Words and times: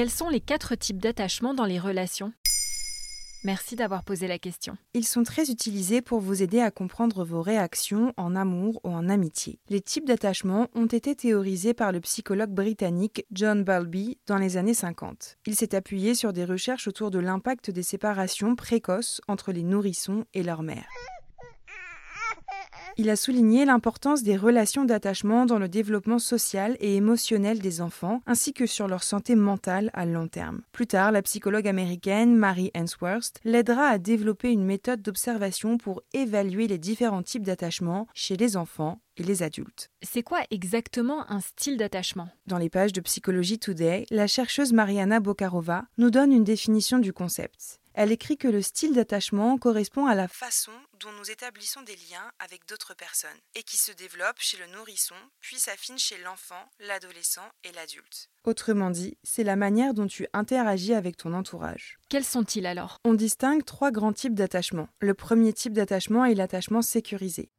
Quels 0.00 0.08
sont 0.08 0.30
les 0.30 0.40
quatre 0.40 0.76
types 0.76 0.96
d'attachement 0.96 1.52
dans 1.52 1.66
les 1.66 1.78
relations? 1.78 2.32
Merci 3.44 3.76
d'avoir 3.76 4.02
posé 4.02 4.28
la 4.28 4.38
question. 4.38 4.78
Ils 4.94 5.04
sont 5.04 5.24
très 5.24 5.50
utilisés 5.50 6.00
pour 6.00 6.20
vous 6.20 6.42
aider 6.42 6.58
à 6.58 6.70
comprendre 6.70 7.22
vos 7.22 7.42
réactions 7.42 8.14
en 8.16 8.34
amour 8.34 8.80
ou 8.82 8.88
en 8.88 9.10
amitié. 9.10 9.58
Les 9.68 9.82
types 9.82 10.06
d'attachement 10.06 10.68
ont 10.74 10.86
été 10.86 11.14
théorisés 11.14 11.74
par 11.74 11.92
le 11.92 12.00
psychologue 12.00 12.48
britannique 12.48 13.26
John 13.30 13.62
Bowlby 13.62 14.16
dans 14.26 14.38
les 14.38 14.56
années 14.56 14.72
50. 14.72 15.36
Il 15.44 15.54
s'est 15.54 15.74
appuyé 15.74 16.14
sur 16.14 16.32
des 16.32 16.46
recherches 16.46 16.88
autour 16.88 17.10
de 17.10 17.18
l'impact 17.18 17.70
des 17.70 17.82
séparations 17.82 18.56
précoces 18.56 19.20
entre 19.28 19.52
les 19.52 19.64
nourrissons 19.64 20.24
et 20.32 20.42
leur 20.42 20.62
mère. 20.62 20.88
Il 23.00 23.08
a 23.08 23.16
souligné 23.16 23.64
l'importance 23.64 24.22
des 24.22 24.36
relations 24.36 24.84
d'attachement 24.84 25.46
dans 25.46 25.58
le 25.58 25.70
développement 25.70 26.18
social 26.18 26.76
et 26.80 26.96
émotionnel 26.96 27.58
des 27.58 27.80
enfants, 27.80 28.20
ainsi 28.26 28.52
que 28.52 28.66
sur 28.66 28.88
leur 28.88 29.04
santé 29.04 29.36
mentale 29.36 29.90
à 29.94 30.04
long 30.04 30.28
terme. 30.28 30.60
Plus 30.70 30.86
tard, 30.86 31.10
la 31.10 31.22
psychologue 31.22 31.66
américaine 31.66 32.36
Mary 32.36 32.70
Ainsworth 32.74 33.40
l'aidera 33.42 33.86
à 33.86 33.96
développer 33.96 34.52
une 34.52 34.66
méthode 34.66 35.00
d'observation 35.00 35.78
pour 35.78 36.02
évaluer 36.12 36.68
les 36.68 36.76
différents 36.76 37.22
types 37.22 37.46
d'attachement 37.46 38.06
chez 38.12 38.36
les 38.36 38.58
enfants 38.58 39.00
et 39.16 39.22
les 39.22 39.42
adultes. 39.42 39.88
C'est 40.02 40.22
quoi 40.22 40.40
exactement 40.50 41.24
un 41.30 41.40
style 41.40 41.78
d'attachement? 41.78 42.28
Dans 42.46 42.58
les 42.58 42.68
pages 42.68 42.92
de 42.92 43.00
Psychology 43.00 43.58
Today, 43.58 44.04
la 44.10 44.26
chercheuse 44.26 44.74
Mariana 44.74 45.20
Bokarova 45.20 45.84
nous 45.96 46.10
donne 46.10 46.32
une 46.32 46.44
définition 46.44 46.98
du 46.98 47.14
concept. 47.14 47.80
Elle 48.02 48.12
écrit 48.12 48.38
que 48.38 48.48
le 48.48 48.62
style 48.62 48.94
d'attachement 48.94 49.58
correspond 49.58 50.06
à 50.06 50.14
la 50.14 50.26
façon 50.26 50.72
dont 51.00 51.12
nous 51.18 51.30
établissons 51.30 51.82
des 51.82 51.96
liens 52.10 52.32
avec 52.38 52.66
d'autres 52.66 52.94
personnes 52.94 53.28
et 53.54 53.62
qui 53.62 53.76
se 53.76 53.92
développe 53.92 54.38
chez 54.38 54.56
le 54.56 54.66
nourrisson, 54.68 55.16
puis 55.40 55.58
s'affine 55.58 55.98
chez 55.98 56.16
l'enfant, 56.24 56.64
l'adolescent 56.78 57.46
et 57.62 57.72
l'adulte. 57.72 58.30
Autrement 58.44 58.88
dit, 58.88 59.18
c'est 59.22 59.44
la 59.44 59.54
manière 59.54 59.92
dont 59.92 60.06
tu 60.06 60.26
interagis 60.32 60.94
avec 60.94 61.18
ton 61.18 61.34
entourage. 61.34 61.98
Quels 62.08 62.24
sont-ils 62.24 62.64
alors? 62.64 62.96
On 63.04 63.12
distingue 63.12 63.66
trois 63.66 63.90
grands 63.90 64.14
types 64.14 64.34
d'attachement. 64.34 64.88
Le 65.00 65.12
premier 65.12 65.52
type 65.52 65.74
d'attachement 65.74 66.24
est 66.24 66.34
l'attachement 66.34 66.80
sécurisé. 66.80 67.50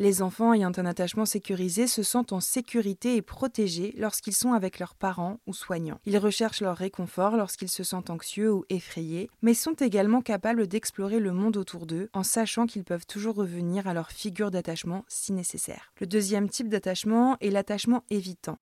Les 0.00 0.22
enfants 0.22 0.54
ayant 0.54 0.72
un 0.78 0.86
attachement 0.86 1.26
sécurisé 1.26 1.86
se 1.86 2.02
sentent 2.02 2.32
en 2.32 2.40
sécurité 2.40 3.16
et 3.16 3.20
protégés 3.20 3.94
lorsqu'ils 3.98 4.34
sont 4.34 4.54
avec 4.54 4.78
leurs 4.78 4.94
parents 4.94 5.40
ou 5.46 5.52
soignants. 5.52 6.00
Ils 6.06 6.16
recherchent 6.16 6.62
leur 6.62 6.78
réconfort 6.78 7.36
lorsqu'ils 7.36 7.68
se 7.68 7.84
sentent 7.84 8.08
anxieux 8.08 8.50
ou 8.50 8.64
effrayés, 8.70 9.28
mais 9.42 9.52
sont 9.52 9.74
également 9.74 10.22
capables 10.22 10.68
d'explorer 10.68 11.20
le 11.20 11.32
monde 11.32 11.58
autour 11.58 11.84
d'eux 11.84 12.08
en 12.14 12.22
sachant 12.22 12.64
qu'ils 12.64 12.84
peuvent 12.84 13.04
toujours 13.04 13.34
revenir 13.34 13.86
à 13.86 13.92
leur 13.92 14.10
figure 14.10 14.50
d'attachement 14.50 15.04
si 15.06 15.34
nécessaire. 15.34 15.92
Le 16.00 16.06
deuxième 16.06 16.48
type 16.48 16.70
d'attachement 16.70 17.36
est 17.42 17.50
l'attachement 17.50 18.02
évitant. 18.08 18.56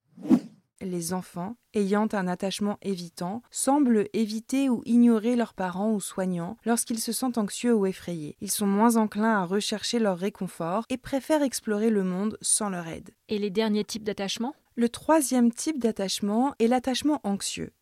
Les 0.81 1.13
enfants, 1.13 1.57
ayant 1.75 2.07
un 2.13 2.29
attachement 2.29 2.79
évitant, 2.83 3.43
semblent 3.51 4.09
éviter 4.13 4.69
ou 4.69 4.83
ignorer 4.85 5.35
leurs 5.35 5.55
parents 5.55 5.91
ou 5.91 6.01
soignants 6.01 6.57
lorsqu'ils 6.65 7.01
se 7.01 7.11
sentent 7.11 7.39
anxieux 7.39 7.75
ou 7.75 7.85
effrayés. 7.87 8.37
Ils 8.41 8.51
sont 8.51 8.67
moins 8.67 8.97
enclins 8.97 9.41
à 9.41 9.45
rechercher 9.45 9.99
leur 9.99 10.19
réconfort 10.19 10.85
et 10.89 10.97
préfèrent 10.97 11.43
explorer 11.43 11.91
le 11.91 12.05
monde 12.05 12.39
sans 12.43 12.69
leur 12.69 12.87
aide. 12.87 13.11
Et 13.29 13.39
les 13.39 13.51
derniers 13.51 13.85
types 13.85 14.05
d'attachement? 14.05 14.55
Le 14.77 14.89
troisième 14.89 15.51
type 15.51 15.81
d'attachement 15.81 16.55
est 16.61 16.69
l'attachement 16.69 17.21
anxieux. 17.25 17.73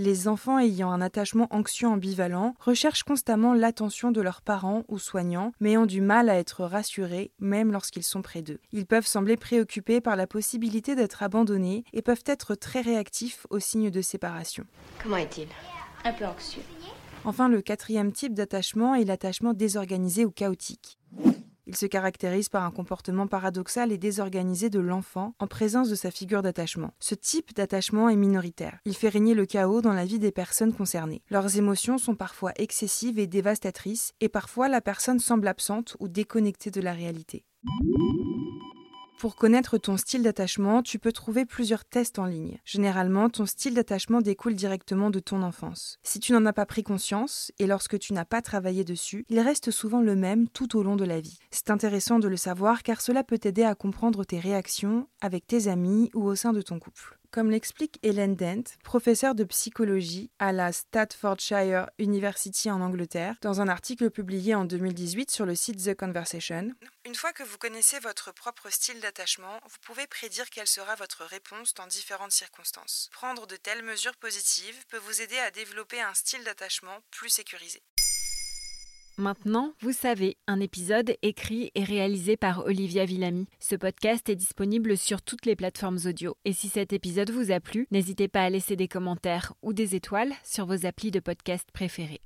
Les 0.00 0.28
enfants 0.28 0.60
ayant 0.60 0.92
un 0.92 1.00
attachement 1.00 1.48
anxieux 1.50 1.88
ambivalent 1.88 2.54
recherchent 2.60 3.02
constamment 3.02 3.52
l'attention 3.52 4.12
de 4.12 4.20
leurs 4.20 4.42
parents 4.42 4.84
ou 4.86 4.96
soignants, 4.96 5.50
mais 5.58 5.76
ont 5.76 5.86
du 5.86 6.00
mal 6.00 6.28
à 6.28 6.36
être 6.36 6.62
rassurés 6.62 7.32
même 7.40 7.72
lorsqu'ils 7.72 8.04
sont 8.04 8.22
près 8.22 8.40
d'eux. 8.40 8.60
Ils 8.70 8.86
peuvent 8.86 9.08
sembler 9.08 9.36
préoccupés 9.36 10.00
par 10.00 10.14
la 10.14 10.28
possibilité 10.28 10.94
d'être 10.94 11.24
abandonnés 11.24 11.82
et 11.92 12.00
peuvent 12.00 12.22
être 12.26 12.54
très 12.54 12.80
réactifs 12.80 13.44
aux 13.50 13.58
signes 13.58 13.90
de 13.90 14.00
séparation. 14.00 14.66
Comment 15.02 15.16
est-il? 15.16 15.48
Un 16.04 16.12
peu 16.12 16.26
anxieux. 16.26 16.62
Enfin, 17.24 17.48
le 17.48 17.60
quatrième 17.60 18.12
type 18.12 18.34
d'attachement 18.34 18.94
est 18.94 19.04
l'attachement 19.04 19.52
désorganisé 19.52 20.24
ou 20.24 20.30
chaotique. 20.30 20.96
Il 21.68 21.76
se 21.76 21.84
caractérise 21.84 22.48
par 22.48 22.64
un 22.64 22.70
comportement 22.70 23.26
paradoxal 23.26 23.92
et 23.92 23.98
désorganisé 23.98 24.70
de 24.70 24.80
l'enfant 24.80 25.34
en 25.38 25.46
présence 25.46 25.90
de 25.90 25.94
sa 25.94 26.10
figure 26.10 26.40
d'attachement. 26.40 26.94
Ce 26.98 27.14
type 27.14 27.54
d'attachement 27.54 28.08
est 28.08 28.16
minoritaire. 28.16 28.78
Il 28.86 28.96
fait 28.96 29.10
régner 29.10 29.34
le 29.34 29.44
chaos 29.44 29.82
dans 29.82 29.92
la 29.92 30.06
vie 30.06 30.18
des 30.18 30.32
personnes 30.32 30.72
concernées. 30.72 31.20
Leurs 31.28 31.58
émotions 31.58 31.98
sont 31.98 32.14
parfois 32.14 32.52
excessives 32.56 33.18
et 33.18 33.26
dévastatrices, 33.26 34.14
et 34.22 34.30
parfois 34.30 34.68
la 34.68 34.80
personne 34.80 35.20
semble 35.20 35.46
absente 35.46 35.94
ou 36.00 36.08
déconnectée 36.08 36.70
de 36.70 36.80
la 36.80 36.94
réalité. 36.94 37.44
Pour 39.18 39.34
connaître 39.34 39.78
ton 39.78 39.96
style 39.96 40.22
d'attachement, 40.22 40.80
tu 40.80 41.00
peux 41.00 41.10
trouver 41.10 41.44
plusieurs 41.44 41.84
tests 41.84 42.20
en 42.20 42.24
ligne. 42.24 42.60
Généralement, 42.64 43.28
ton 43.28 43.46
style 43.46 43.74
d'attachement 43.74 44.20
découle 44.20 44.54
directement 44.54 45.10
de 45.10 45.18
ton 45.18 45.42
enfance. 45.42 45.98
Si 46.04 46.20
tu 46.20 46.30
n'en 46.32 46.46
as 46.46 46.52
pas 46.52 46.66
pris 46.66 46.84
conscience, 46.84 47.50
et 47.58 47.66
lorsque 47.66 47.98
tu 47.98 48.12
n'as 48.12 48.24
pas 48.24 48.42
travaillé 48.42 48.84
dessus, 48.84 49.24
il 49.28 49.40
reste 49.40 49.72
souvent 49.72 50.02
le 50.02 50.14
même 50.14 50.48
tout 50.48 50.78
au 50.78 50.84
long 50.84 50.94
de 50.94 51.04
la 51.04 51.20
vie. 51.20 51.40
C'est 51.50 51.70
intéressant 51.70 52.20
de 52.20 52.28
le 52.28 52.36
savoir 52.36 52.84
car 52.84 53.00
cela 53.00 53.24
peut 53.24 53.38
t'aider 53.38 53.64
à 53.64 53.74
comprendre 53.74 54.22
tes 54.22 54.38
réactions 54.38 55.08
avec 55.20 55.48
tes 55.48 55.66
amis 55.66 56.12
ou 56.14 56.22
au 56.22 56.36
sein 56.36 56.52
de 56.52 56.62
ton 56.62 56.78
couple. 56.78 57.18
Comme 57.30 57.50
l'explique 57.50 57.98
Helen 58.02 58.36
Dent, 58.36 58.64
professeure 58.82 59.34
de 59.34 59.44
psychologie 59.44 60.30
à 60.38 60.50
la 60.50 60.72
Staffordshire 60.72 61.90
University 61.98 62.70
en 62.70 62.80
Angleterre, 62.80 63.36
dans 63.42 63.60
un 63.60 63.68
article 63.68 64.08
publié 64.08 64.54
en 64.54 64.64
2018 64.64 65.30
sur 65.30 65.44
le 65.44 65.54
site 65.54 65.84
The 65.84 65.94
Conversation, 65.94 66.72
une 67.04 67.14
fois 67.14 67.32
que 67.32 67.42
vous 67.42 67.58
connaissez 67.58 67.98
votre 68.00 68.32
propre 68.32 68.70
style 68.70 69.00
vous 69.64 69.78
pouvez 69.82 70.06
prédire 70.06 70.50
quelle 70.50 70.66
sera 70.66 70.94
votre 70.94 71.24
réponse 71.24 71.74
dans 71.74 71.86
différentes 71.86 72.32
circonstances. 72.32 73.08
Prendre 73.12 73.46
de 73.46 73.56
telles 73.56 73.82
mesures 73.82 74.16
positives 74.16 74.84
peut 74.88 74.98
vous 74.98 75.22
aider 75.22 75.38
à 75.38 75.50
développer 75.50 76.00
un 76.00 76.14
style 76.14 76.44
d'attachement 76.44 76.98
plus 77.10 77.30
sécurisé. 77.30 77.82
Maintenant, 79.16 79.74
vous 79.80 79.92
savez, 79.92 80.36
un 80.46 80.60
épisode 80.60 81.16
écrit 81.22 81.72
et 81.74 81.82
réalisé 81.82 82.36
par 82.36 82.64
Olivia 82.66 83.04
Villamy. 83.04 83.48
Ce 83.58 83.74
podcast 83.74 84.28
est 84.28 84.36
disponible 84.36 84.96
sur 84.96 85.22
toutes 85.22 85.44
les 85.44 85.56
plateformes 85.56 85.98
audio. 86.04 86.36
Et 86.44 86.52
si 86.52 86.68
cet 86.68 86.92
épisode 86.92 87.30
vous 87.30 87.50
a 87.50 87.58
plu, 87.58 87.88
n'hésitez 87.90 88.28
pas 88.28 88.42
à 88.42 88.50
laisser 88.50 88.76
des 88.76 88.86
commentaires 88.86 89.54
ou 89.62 89.72
des 89.72 89.96
étoiles 89.96 90.32
sur 90.44 90.66
vos 90.66 90.86
applis 90.86 91.10
de 91.10 91.18
podcast 91.18 91.68
préférés. 91.72 92.20